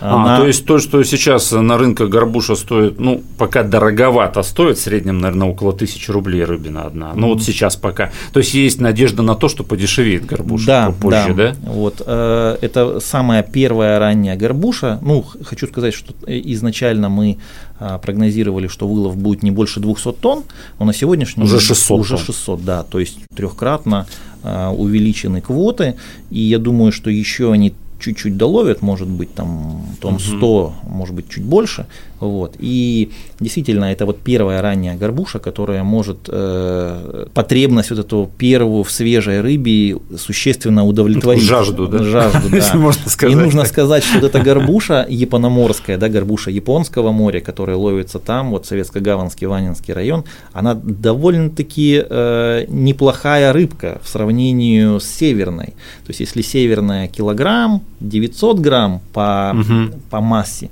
А, 0.00 0.24
на... 0.24 0.36
то 0.38 0.46
есть 0.46 0.66
то, 0.66 0.78
что 0.78 1.02
сейчас 1.04 1.52
на 1.52 1.78
рынке 1.78 2.06
горбуша 2.06 2.54
стоит, 2.54 3.00
ну, 3.00 3.22
пока 3.38 3.62
дороговато 3.62 4.42
стоит, 4.42 4.76
в 4.76 4.80
среднем, 4.80 5.18
наверное, 5.18 5.48
около 5.48 5.72
тысячи 5.72 6.10
рублей 6.10 6.44
рыбина 6.44 6.84
одна. 6.84 7.12
Ну, 7.14 7.28
mm-hmm. 7.28 7.34
вот 7.34 7.42
сейчас 7.42 7.76
пока. 7.76 8.10
То 8.32 8.40
есть 8.40 8.54
есть 8.54 8.80
надежда 8.80 9.22
на 9.22 9.34
то, 9.34 9.48
что 9.48 9.64
подешевеет 9.64 10.26
горбуша 10.26 10.66
да, 10.66 10.94
позже, 11.00 11.34
да? 11.34 11.52
да? 11.52 11.56
Вот, 11.70 12.02
э, 12.04 12.58
это 12.60 13.00
самая 13.00 13.42
первая 13.42 13.98
ранняя 13.98 14.36
горбуша. 14.36 14.98
Ну, 15.00 15.24
хочу 15.44 15.66
сказать, 15.66 15.94
что 15.94 16.14
изначально 16.26 17.08
мы 17.08 17.38
э, 17.80 17.98
прогнозировали, 18.02 18.68
что 18.68 18.86
вылов 18.86 19.16
будет 19.16 19.42
не 19.42 19.50
больше 19.50 19.80
200 19.80 20.12
тонн, 20.14 20.44
но 20.78 20.84
на 20.84 20.92
сегодняшний 20.92 21.44
уже 21.44 21.58
600 21.58 22.00
уже 22.00 22.18
600, 22.18 22.64
да, 22.64 22.82
то 22.82 22.98
есть 22.98 23.18
трехкратно 23.34 24.06
э, 24.42 24.68
увеличены 24.68 25.40
квоты, 25.40 25.96
и 26.30 26.40
я 26.40 26.58
думаю, 26.58 26.92
что 26.92 27.08
еще 27.10 27.52
они 27.52 27.72
чуть-чуть 27.98 28.36
доловят, 28.36 28.82
может 28.82 29.08
быть, 29.08 29.34
там 29.34 29.84
тонн 30.00 30.18
100, 30.18 30.36
угу. 30.38 30.74
может 30.88 31.14
быть, 31.14 31.28
чуть 31.28 31.44
больше. 31.44 31.86
Вот. 32.20 32.54
И 32.58 33.10
действительно, 33.40 33.86
это 33.86 34.06
вот 34.06 34.18
первая 34.20 34.62
ранняя 34.62 34.96
горбуша, 34.96 35.38
которая 35.38 35.82
может 35.82 36.28
э, 36.28 37.26
потребность 37.34 37.90
вот 37.90 37.98
эту 37.98 38.30
первую 38.38 38.84
в 38.84 38.90
свежей 38.90 39.40
рыбе 39.40 39.96
существенно 40.16 40.84
удовлетворить. 40.84 41.42
Жажду, 41.42 41.86
да? 41.86 42.02
Жажду, 42.02 42.48
да. 42.50 42.70
можно 42.74 43.10
сказать. 43.10 43.32
И 43.32 43.36
нужно 43.36 43.64
сказать, 43.64 44.04
что 44.04 44.20
вот 44.20 44.24
эта 44.24 44.40
горбуша 44.40 45.06
япономорская, 45.08 45.98
да, 45.98 46.08
горбуша 46.08 46.50
японского 46.50 47.12
моря, 47.12 47.40
которая 47.40 47.76
ловится 47.76 48.18
там, 48.18 48.50
вот 48.50 48.66
Советско-Гаванский, 48.66 49.46
Ванинский 49.46 49.92
район, 49.92 50.24
она 50.52 50.74
довольно-таки 50.74 52.02
э, 52.08 52.64
неплохая 52.68 53.52
рыбка 53.52 54.00
в 54.02 54.08
сравнении 54.08 54.98
с 54.98 55.04
северной. 55.04 55.66
То 55.66 56.08
есть, 56.08 56.20
если 56.20 56.42
северная 56.42 57.08
килограмм, 57.08 57.82
900 58.00 58.58
грамм 58.60 59.00
по, 59.12 59.54
угу. 59.54 59.98
по 60.10 60.20
массе, 60.20 60.70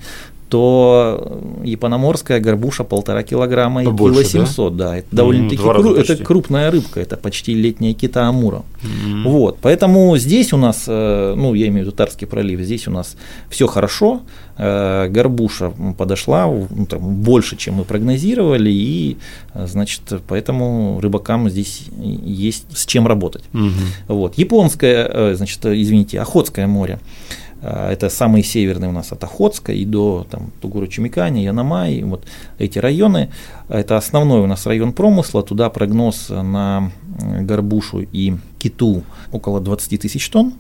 то 0.54 1.40
япономорская 1.64 2.38
горбуша 2.38 2.84
полтора 2.84 3.24
килограмма 3.24 3.82
и 3.82 3.86
кило 3.86 4.22
700, 4.22 4.76
да, 4.76 4.90
да 4.90 4.98
это 4.98 5.08
довольно-таки 5.10 5.60
кру- 5.60 5.96
это 5.96 6.16
крупная 6.16 6.70
рыбка, 6.70 7.00
это 7.00 7.16
почти 7.16 7.54
летняя 7.54 7.92
кита 7.92 8.28
Амура. 8.28 8.62
Mm-hmm. 8.84 9.22
Вот, 9.24 9.58
поэтому 9.60 10.16
здесь 10.16 10.52
у 10.52 10.56
нас, 10.56 10.84
э, 10.86 11.34
ну, 11.36 11.54
я 11.54 11.66
имею 11.66 11.86
в 11.86 11.88
виду 11.88 11.96
Тарский 11.96 12.28
пролив, 12.28 12.60
здесь 12.60 12.86
у 12.86 12.92
нас 12.92 13.16
все 13.48 13.66
хорошо, 13.66 14.20
э, 14.56 15.08
горбуша 15.08 15.72
подошла 15.98 16.46
ну, 16.46 16.86
там, 16.86 17.00
больше, 17.00 17.56
чем 17.56 17.74
мы 17.74 17.84
прогнозировали, 17.84 18.70
и, 18.70 19.16
значит, 19.56 20.02
поэтому 20.28 21.00
рыбакам 21.02 21.50
здесь 21.50 21.86
есть 21.98 22.66
с 22.76 22.86
чем 22.86 23.08
работать. 23.08 23.42
Mm-hmm. 23.52 23.70
Вот, 24.06 24.38
японское, 24.38 25.10
э, 25.12 25.34
значит, 25.34 25.66
извините, 25.66 26.20
Охотское 26.20 26.68
море. 26.68 27.00
А, 27.66 27.90
это 27.90 28.10
самый 28.10 28.42
северный 28.42 28.88
у 28.88 28.92
нас 28.92 29.12
от 29.12 29.24
Охотска 29.24 29.72
и 29.72 29.86
до 29.86 30.26
там, 30.30 30.50
Тугуру 30.60 30.86
Чумикани, 30.86 31.40
Яномай, 31.40 32.02
вот 32.02 32.26
эти 32.58 32.78
районы. 32.78 33.30
Это 33.68 33.96
основной 33.96 34.40
у 34.40 34.46
нас 34.46 34.66
район 34.66 34.92
промысла, 34.92 35.42
туда 35.42 35.70
прогноз 35.70 36.28
на 36.28 36.92
горбушу 37.40 38.00
и 38.12 38.34
киту 38.58 39.02
около 39.32 39.60
20 39.60 40.00
тысяч 40.00 40.28
тонн. 40.28 40.52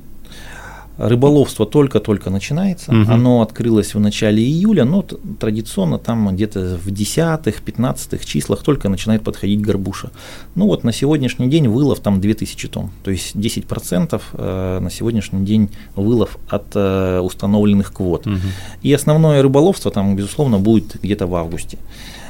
Рыболовство 0.96 1.66
только-только 1.66 2.30
начинается. 2.30 2.92
Угу. 2.92 3.10
Оно 3.10 3.42
открылось 3.42 3.94
в 3.94 4.00
начале 4.00 4.42
июля, 4.42 4.84
но 4.84 5.02
традиционно 5.02 5.98
там 5.98 6.34
где-то 6.34 6.78
в 6.78 6.86
10-15 6.88 8.24
числах 8.24 8.62
только 8.62 8.88
начинает 8.88 9.22
подходить 9.22 9.60
горбуша. 9.60 10.10
Ну 10.54 10.66
вот 10.66 10.84
на 10.84 10.92
сегодняшний 10.92 11.48
день 11.48 11.66
вылов 11.66 11.98
там 11.98 12.20
2000 12.20 12.68
тонн. 12.68 12.90
То 13.02 13.10
есть 13.10 13.34
10% 13.34 14.22
э, 14.34 14.78
на 14.80 14.90
сегодняшний 14.90 15.44
день 15.44 15.70
вылов 15.96 16.38
от 16.48 16.66
э, 16.74 17.18
установленных 17.18 17.92
квот. 17.92 18.26
Угу. 18.26 18.36
И 18.82 18.92
основное 18.92 19.42
рыболовство 19.42 19.90
там, 19.90 20.14
безусловно, 20.14 20.58
будет 20.58 20.96
где-то 21.02 21.26
в 21.26 21.34
августе. 21.34 21.78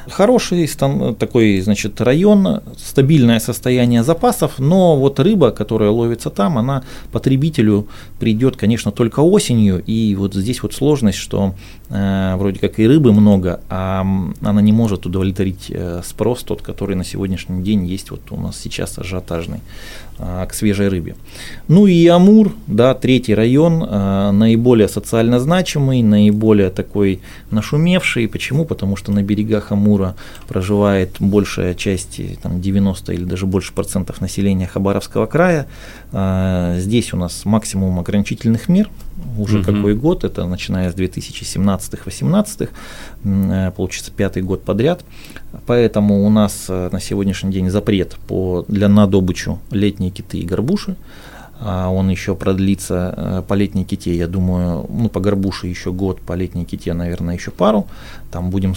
Хороший 0.08 0.68
такой, 1.18 1.60
значит, 1.60 2.00
район, 2.00 2.62
стабильное 2.76 3.40
состояние 3.40 4.02
запасов, 4.02 4.58
но 4.58 4.96
вот 4.96 5.20
рыба, 5.20 5.50
которая 5.50 5.90
ловится 5.90 6.30
там, 6.30 6.58
она 6.58 6.82
потребителю 7.12 7.86
придет, 8.18 8.56
конечно, 8.56 8.92
только 8.92 9.20
осенью, 9.20 9.82
и 9.84 10.14
вот 10.14 10.34
здесь 10.34 10.62
вот 10.62 10.74
сложность, 10.74 11.18
что 11.18 11.54
э, 11.90 12.34
вроде 12.36 12.58
как 12.58 12.78
и 12.78 12.86
рыбы 12.86 13.12
много, 13.12 13.60
а 13.68 14.06
она 14.42 14.62
не 14.62 14.72
может 14.72 15.06
удовлетворить 15.06 15.66
э, 15.70 16.02
спрос 16.04 16.42
тот, 16.42 16.62
который 16.62 16.96
на 16.96 17.04
сегодняшний 17.04 17.62
день 17.62 17.86
есть 17.86 18.10
вот 18.10 18.20
у 18.30 18.36
нас 18.36 18.58
сейчас 18.60 18.98
ажиотажный. 18.98 19.60
А, 20.16 20.46
к 20.46 20.54
свежей 20.54 20.88
рыбе. 20.88 21.16
Ну 21.66 21.88
и 21.88 22.06
Амур, 22.06 22.52
да, 22.68 22.94
третий 22.94 23.34
район, 23.34 23.84
а, 23.84 24.30
наиболее 24.30 24.86
социально 24.86 25.40
значимый, 25.40 26.02
наиболее 26.02 26.70
такой 26.70 27.20
нашумевший. 27.50 28.28
Почему? 28.28 28.64
Потому 28.64 28.94
что 28.94 29.10
на 29.10 29.24
берегах 29.24 29.72
Амура 29.72 29.93
проживает 30.48 31.16
большая 31.20 31.74
часть, 31.74 32.20
там 32.42 32.60
90 32.60 33.12
или 33.12 33.24
даже 33.24 33.46
больше 33.46 33.72
процентов 33.72 34.20
населения 34.20 34.66
Хабаровского 34.66 35.26
края. 35.26 35.66
А, 36.12 36.76
здесь 36.78 37.12
у 37.12 37.16
нас 37.16 37.44
максимум 37.44 37.98
ограничительных 37.98 38.68
мер, 38.68 38.88
уже 39.38 39.58
угу. 39.58 39.72
какой 39.72 39.94
год, 39.94 40.24
это 40.24 40.46
начиная 40.46 40.90
с 40.90 40.94
2017-18, 40.94 42.68
э, 43.24 43.70
получится 43.76 44.12
пятый 44.12 44.42
год 44.42 44.62
подряд. 44.62 45.04
Поэтому 45.66 46.26
у 46.26 46.30
нас 46.30 46.66
э, 46.68 46.88
на 46.92 47.00
сегодняшний 47.00 47.52
день 47.52 47.70
запрет 47.70 48.16
по, 48.26 48.64
для 48.68 48.88
на 48.88 49.06
добычу 49.06 49.60
летние 49.70 50.10
киты 50.10 50.38
и 50.38 50.44
горбуши. 50.44 50.96
А 51.60 51.88
он 51.88 52.10
еще 52.10 52.34
продлится 52.34 53.14
э, 53.16 53.42
по 53.46 53.54
летней 53.54 53.84
ките, 53.84 54.14
я 54.16 54.26
думаю, 54.26 54.86
ну, 54.88 55.08
по 55.08 55.20
горбуше 55.20 55.68
еще 55.68 55.92
год, 55.92 56.20
по 56.20 56.32
летней 56.34 56.64
ките, 56.64 56.92
наверное, 56.94 57.36
еще 57.36 57.50
пару. 57.50 57.86
Там 58.30 58.50
будем, 58.50 58.74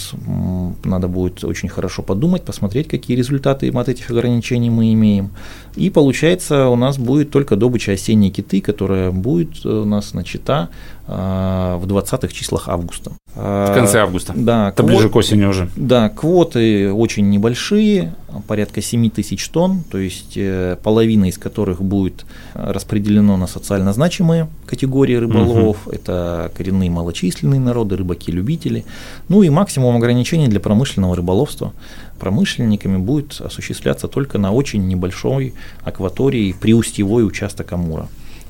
надо 0.83 1.07
будет 1.07 1.43
очень 1.43 1.69
хорошо 1.69 2.03
подумать, 2.03 2.43
посмотреть, 2.43 2.87
какие 2.87 3.17
результаты 3.17 3.69
от 3.71 3.89
этих 3.89 4.11
ограничений 4.11 4.69
мы 4.69 4.93
имеем. 4.93 5.31
И 5.75 5.89
получается, 5.89 6.67
у 6.67 6.75
нас 6.75 6.97
будет 6.97 7.31
только 7.31 7.55
добыча 7.55 7.93
осенней 7.93 8.29
киты, 8.29 8.61
которая 8.61 9.11
будет 9.11 9.65
у 9.65 9.85
нас 9.85 10.13
начата 10.13 10.69
а, 11.07 11.77
в 11.77 11.85
20-х 11.85 12.27
числах 12.27 12.67
августа. 12.67 13.11
В 13.35 13.71
конце 13.73 13.99
августа. 13.99 14.33
Да, 14.35 14.69
Это 14.69 14.81
ближе 14.81 15.09
к 15.09 15.15
осени 15.15 15.45
уже. 15.45 15.69
Да, 15.75 16.09
квоты 16.09 16.91
очень 16.91 17.29
небольшие, 17.29 18.15
порядка 18.47 18.81
7 18.81 19.11
тысяч 19.11 19.47
тонн, 19.49 19.83
то 19.91 19.99
есть 19.99 20.33
э, 20.35 20.75
половина 20.81 21.25
из 21.25 21.37
которых 21.37 21.81
будет 21.81 22.25
распределено 22.53 23.37
на 23.37 23.45
социально 23.45 23.93
значимые 23.93 24.47
категории 24.65 25.15
рыболов. 25.15 25.85
Угу. 25.85 25.95
Это 25.95 26.51
коренные 26.55 26.89
малочисленные 26.89 27.59
народы, 27.59 27.97
рыбаки-любители. 27.97 28.85
Ну 29.29 29.43
и 29.43 29.49
максимум 29.49 29.95
ограничений 29.95 30.47
для 30.47 30.59
промышленного 30.59 31.15
рыболовства 31.15 31.73
промышленниками 32.17 32.97
будет 32.97 33.39
осуществляться 33.39 34.07
только 34.07 34.39
на 34.39 34.51
очень 34.51 34.87
небольшой 34.87 35.53
акватории 35.83 36.55
приустьевой 36.59 37.25
участок 37.25 37.71
Амура. 37.71 38.07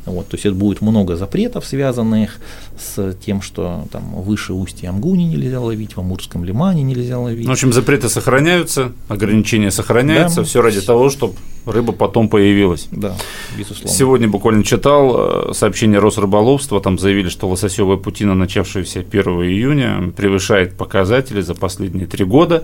Вот, 0.07 0.27
то 0.27 0.35
есть 0.35 0.45
это 0.45 0.55
будет 0.55 0.81
много 0.81 1.15
запретов, 1.15 1.65
связанных 1.65 2.37
с 2.77 3.15
тем, 3.25 3.41
что 3.41 3.87
там 3.91 4.21
выше 4.21 4.53
устья 4.53 4.89
Амгуни 4.89 5.23
нельзя 5.23 5.59
ловить, 5.59 5.95
в 5.95 5.99
Амурском 5.99 6.43
лимане 6.43 6.83
нельзя 6.83 7.19
ловить. 7.19 7.47
В 7.47 7.51
общем, 7.51 7.73
запреты 7.73 8.09
сохраняются, 8.09 8.91
ограничения 9.07 9.71
сохраняются, 9.71 10.37
да. 10.37 10.43
все 10.43 10.61
ради 10.61 10.81
того, 10.81 11.09
чтобы 11.09 11.35
рыба 11.65 11.91
потом 11.91 12.29
появилась. 12.29 12.87
Да, 12.91 13.15
безусловно. 13.57 13.89
Сегодня 13.93 14.27
буквально 14.27 14.63
читал 14.63 15.49
э, 15.49 15.53
сообщение 15.53 15.99
Росрыболовства, 15.99 16.79
там 16.79 16.97
заявили, 16.97 17.29
что 17.29 17.49
лососевая 17.49 17.97
путина, 17.97 18.33
начавшаяся 18.33 18.99
1 18.99 19.23
июня, 19.43 20.11
превышает 20.15 20.75
показатели 20.75 21.41
за 21.41 21.53
последние 21.53 22.07
три 22.07 22.25
года. 22.25 22.63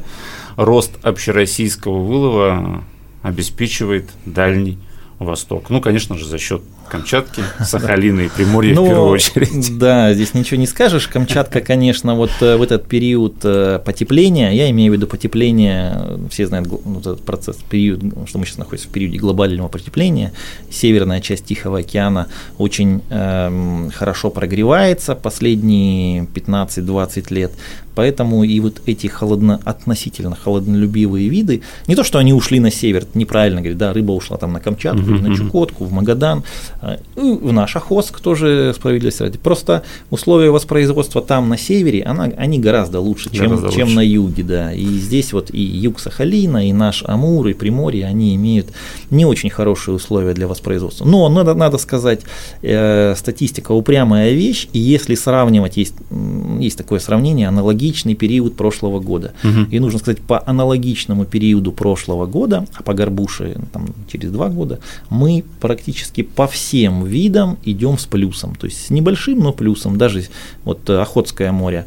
Рост 0.55 0.91
общероссийского 1.03 1.97
вылова 1.97 2.83
обеспечивает 3.21 4.09
дальний 4.25 4.77
Восток. 5.20 5.70
Ну, 5.70 5.82
конечно 5.82 6.17
же, 6.17 6.25
за 6.25 6.38
счет 6.38 6.62
Камчатки, 6.89 7.43
Сахалина 7.63 8.22
и 8.22 8.29
Приморья 8.29 8.75
ну, 8.75 8.86
в 8.86 8.88
первую 8.88 9.10
очередь. 9.10 9.77
Да, 9.84 10.13
здесь 10.13 10.34
ничего 10.34 10.60
не 10.60 10.67
скажешь. 10.67 11.08
Камчатка, 11.08 11.62
конечно, 11.62 12.15
вот 12.15 12.32
э, 12.41 12.58
в 12.58 12.62
этот 12.62 12.88
период 12.88 13.36
э, 13.43 13.79
потепления, 13.84 14.51
я 14.51 14.70
имею 14.70 14.91
в 14.91 14.96
виду 14.96 15.08
потепление, 15.08 16.20
все 16.29 16.46
знают 16.48 16.67
ну, 16.86 17.00
этот 17.00 17.24
процесс, 17.24 17.58
период, 17.70 18.01
что 18.27 18.38
мы 18.38 18.46
сейчас 18.46 18.58
находимся 18.58 18.89
в 18.89 18.91
периоде 18.91 19.17
глобального 19.17 19.67
потепления, 19.67 20.34
северная 20.70 21.22
часть 21.22 21.46
Тихого 21.46 21.79
океана 21.79 22.27
очень 22.58 23.01
э, 23.10 23.89
хорошо 23.96 24.29
прогревается 24.29 25.15
последние 25.15 26.24
15-20 26.24 27.34
лет, 27.34 27.51
Поэтому 27.95 28.43
и 28.43 28.59
вот 28.59 28.81
эти 28.85 29.07
холодно, 29.07 29.59
относительно 29.63 30.35
холоднолюбивые 30.35 31.29
виды, 31.29 31.62
не 31.88 31.95
то, 31.95 32.03
что 32.03 32.17
они 32.17 32.33
ушли 32.33 32.59
на 32.59 32.71
север, 32.71 33.05
неправильно 33.13 33.62
говорить, 33.62 33.77
да, 33.77 33.93
рыба 33.93 34.12
ушла 34.12 34.38
там 34.38 34.53
на 34.53 34.59
Камчатку, 34.59 35.12
uh-huh, 35.12 35.27
на 35.27 35.35
Чукотку, 35.35 35.85
в 35.85 35.91
Магадан, 35.91 36.43
э, 36.81 36.97
в 37.15 37.53
наш 37.53 37.75
Охотск 37.75 38.19
тоже 38.19 38.73
справедливости 38.75 39.23
ради. 39.23 39.38
Просто 39.38 39.83
условия 40.09 40.50
воспроизводства 40.50 41.21
там 41.21 41.50
на 41.50 41.57
севере, 41.57 42.03
она, 42.03 42.25
они 42.38 42.59
гораздо 42.59 43.00
лучше, 43.00 43.29
чем, 43.31 43.47
гораздо 43.47 43.71
чем 43.71 43.83
лучше. 43.83 43.95
на 43.95 44.01
юге, 44.01 44.43
да. 44.43 44.73
И 44.73 44.85
здесь 44.85 45.33
вот 45.33 45.53
и 45.53 45.62
юг 45.62 46.00
Сахалина, 46.00 46.67
и 46.67 46.73
наш 46.73 47.03
Амур, 47.05 47.47
и 47.47 47.53
Приморье, 47.53 48.05
они 48.05 48.35
имеют 48.35 48.67
не 49.12 49.25
очень 49.25 49.50
хорошие 49.50 49.95
условия 49.95 50.33
для 50.33 50.47
воспроизводства. 50.47 51.05
Но 51.05 51.29
надо, 51.29 51.53
надо 51.53 51.77
сказать, 51.77 52.21
э, 52.62 53.13
статистика 53.15 53.71
упрямая 53.71 54.33
вещь, 54.33 54.67
и 54.73 54.79
если 54.79 55.15
сравнивать, 55.15 55.77
есть, 55.77 55.95
есть 56.59 56.77
такое 56.77 57.00
сравнение, 57.00 57.47
аналогично 57.47 57.82
аналогичный 57.83 58.15
период 58.15 58.55
прошлого 58.55 58.99
года. 58.99 59.33
Угу. 59.43 59.71
И 59.71 59.79
нужно 59.79 59.99
сказать, 59.99 60.21
по 60.21 60.41
аналогичному 60.45 61.25
периоду 61.25 61.71
прошлого 61.71 62.25
года, 62.25 62.65
а 62.73 62.83
по 62.83 62.93
горбуше 62.93 63.57
там, 63.73 63.87
через 64.07 64.31
два 64.31 64.49
года, 64.49 64.79
мы 65.09 65.43
практически 65.59 66.23
по 66.23 66.47
всем 66.47 67.05
видам 67.05 67.57
идем 67.65 67.97
с 67.97 68.05
плюсом. 68.05 68.55
То 68.55 68.67
есть 68.67 68.87
с 68.87 68.89
небольшим, 68.89 69.39
но 69.39 69.51
плюсом. 69.51 69.97
Даже 69.97 70.23
вот 70.63 70.89
Охотское 70.89 71.51
море 71.51 71.85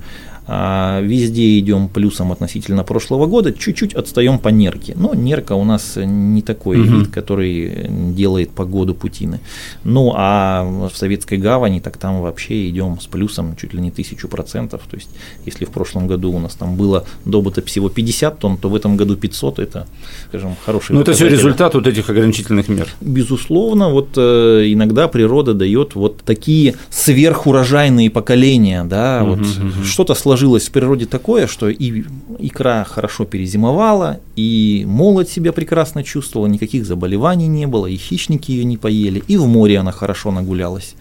везде 0.48 1.58
идем 1.58 1.88
плюсом 1.88 2.32
относительно 2.32 2.84
прошлого 2.84 3.26
года, 3.26 3.52
чуть-чуть 3.52 3.94
отстаем 3.94 4.38
по 4.38 4.48
нерке. 4.48 4.94
Но 4.96 5.14
нерка 5.14 5.54
у 5.54 5.64
нас 5.64 5.94
не 5.96 6.42
такой 6.42 6.80
угу. 6.80 6.98
вид, 6.98 7.08
который 7.08 7.88
делает 8.14 8.50
погоду 8.50 8.94
путины. 8.94 9.40
Ну 9.84 10.12
а 10.14 10.64
в 10.92 10.96
Советской 10.96 11.38
гавани, 11.38 11.80
так 11.80 11.96
там 11.96 12.20
вообще 12.20 12.68
идем 12.68 13.00
с 13.00 13.06
плюсом 13.06 13.56
чуть 13.56 13.74
ли 13.74 13.80
не 13.80 13.90
тысячу 13.90 14.28
процентов. 14.28 14.82
То 14.88 14.96
есть 14.96 15.10
если 15.44 15.64
в 15.64 15.70
прошлом 15.70 16.06
году 16.06 16.32
у 16.32 16.38
нас 16.38 16.54
там 16.54 16.76
было 16.76 17.04
добыто 17.24 17.62
всего 17.62 17.88
50 17.88 18.38
тонн, 18.38 18.56
то 18.56 18.68
в 18.68 18.76
этом 18.76 18.96
году 18.96 19.16
500, 19.16 19.58
это, 19.58 19.86
скажем, 20.28 20.56
хороший 20.64 20.92
Ну 20.92 21.00
это 21.00 21.12
все 21.12 21.28
результат 21.28 21.74
вот 21.74 21.86
этих 21.86 22.08
ограничительных 22.08 22.68
мер. 22.68 22.88
Безусловно, 23.00 23.90
вот 23.90 24.10
э, 24.16 24.64
иногда 24.68 25.08
природа 25.08 25.54
дает 25.54 25.94
вот 25.94 26.18
такие 26.18 26.74
сверхурожайные 26.90 28.10
поколения, 28.10 28.84
да, 28.84 29.22
угу, 29.22 29.30
вот 29.30 29.40
угу. 29.40 29.84
что-то 29.84 30.14
сложилось 30.14 30.35
сложилось 30.36 30.68
в 30.68 30.70
природе 30.70 31.06
такое, 31.06 31.46
что 31.46 31.70
и 31.70 32.04
икра 32.38 32.84
хорошо 32.84 33.24
перезимовала, 33.24 34.20
и 34.36 34.84
молоть 34.86 35.30
себя 35.30 35.50
прекрасно 35.50 36.02
чувствовала, 36.02 36.46
никаких 36.46 36.84
заболеваний 36.84 37.46
не 37.48 37.66
было, 37.66 37.86
и 37.86 37.96
хищники 37.96 38.50
ее 38.50 38.64
не 38.64 38.76
поели, 38.76 39.22
и 39.28 39.38
в 39.38 39.46
море 39.46 39.78
она 39.78 39.92
хорошо 39.92 40.30
нагулялась. 40.32 40.94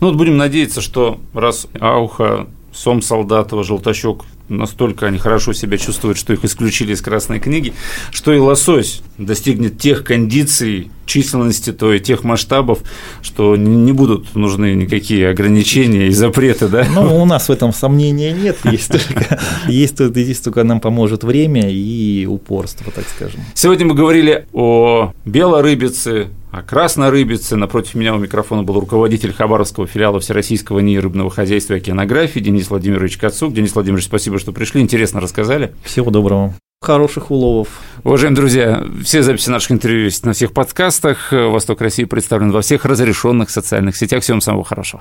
Ну 0.00 0.08
вот 0.08 0.16
будем 0.16 0.36
надеяться, 0.36 0.82
что 0.82 1.18
раз 1.32 1.68
Ауха, 1.80 2.46
Сом 2.72 3.02
Солдатова, 3.02 3.64
Желтощек 3.64 4.22
настолько 4.48 5.06
они 5.06 5.18
хорошо 5.18 5.52
себя 5.52 5.78
чувствуют, 5.78 6.18
что 6.18 6.32
их 6.32 6.44
исключили 6.44 6.92
из 6.92 7.00
Красной 7.00 7.40
книги, 7.40 7.72
что 8.10 8.32
и 8.32 8.38
лосось 8.38 9.02
достигнет 9.18 9.78
тех 9.78 10.04
кондиций, 10.04 10.90
численности, 11.06 11.72
то 11.72 11.92
и 11.92 12.00
тех 12.00 12.24
масштабов, 12.24 12.80
что 13.22 13.56
не 13.56 13.92
будут 13.92 14.34
нужны 14.34 14.74
никакие 14.74 15.28
ограничения 15.28 16.08
и 16.08 16.12
запреты, 16.12 16.68
да? 16.68 16.86
Ну, 16.92 17.22
у 17.22 17.24
нас 17.24 17.48
в 17.48 17.52
этом 17.52 17.72
сомнения 17.72 18.32
нет, 18.32 18.58
есть 18.64 18.88
только, 18.88 19.40
есть, 19.68 19.98
здесь 19.98 20.40
только 20.40 20.64
нам 20.64 20.80
поможет 20.80 21.24
время 21.24 21.70
и 21.70 22.26
упорство, 22.26 22.90
так 22.92 23.04
скажем. 23.08 23.40
Сегодня 23.54 23.86
мы 23.86 23.94
говорили 23.94 24.46
о 24.52 25.12
белорыбице, 25.24 26.28
о 26.52 26.62
красной 26.62 27.08
рыбице. 27.08 27.56
Напротив 27.56 27.94
меня 27.94 28.14
у 28.14 28.18
микрофона 28.18 28.62
был 28.62 28.78
руководитель 28.78 29.32
Хабаровского 29.32 29.86
филиала 29.86 30.20
Всероссийского 30.20 30.80
НИИ 30.80 30.98
рыбного 30.98 31.30
хозяйства 31.30 31.74
и 31.74 31.78
океанографии 31.78 32.40
Денис 32.40 32.68
Владимирович 32.68 33.16
Кацук. 33.16 33.54
Денис 33.54 33.74
Владимирович, 33.74 34.04
спасибо, 34.04 34.38
что 34.38 34.52
пришли, 34.52 34.82
интересно 34.82 35.20
рассказали. 35.20 35.74
Всего 35.82 36.10
доброго 36.10 36.54
хороших 36.82 37.30
уловов. 37.30 37.68
Уважаемые 38.02 38.36
друзья, 38.36 38.84
все 39.04 39.22
записи 39.22 39.48
наших 39.50 39.70
интервью 39.72 40.04
есть 40.04 40.26
на 40.26 40.32
всех 40.32 40.52
подкастах. 40.52 41.32
«Восток 41.32 41.80
России» 41.80 42.04
представлен 42.04 42.50
во 42.50 42.60
всех 42.60 42.84
разрешенных 42.84 43.50
социальных 43.50 43.96
сетях. 43.96 44.22
Всем 44.22 44.40
самого 44.40 44.64
хорошего. 44.64 45.00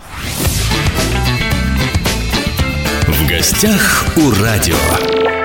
В 3.08 3.28
гостях 3.28 4.06
у 4.16 4.32
радио. 4.44 5.41